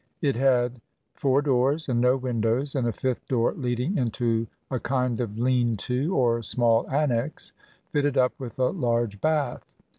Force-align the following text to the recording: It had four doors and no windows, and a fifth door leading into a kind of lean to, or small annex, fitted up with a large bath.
It 0.19 0.35
had 0.35 0.81
four 1.13 1.43
doors 1.43 1.87
and 1.87 2.01
no 2.01 2.17
windows, 2.17 2.73
and 2.73 2.87
a 2.87 2.91
fifth 2.91 3.27
door 3.27 3.53
leading 3.53 3.99
into 3.99 4.47
a 4.71 4.79
kind 4.79 5.21
of 5.21 5.37
lean 5.37 5.77
to, 5.77 6.15
or 6.15 6.41
small 6.41 6.89
annex, 6.89 7.53
fitted 7.91 8.17
up 8.17 8.33
with 8.39 8.57
a 8.57 8.71
large 8.71 9.21
bath. 9.21 9.71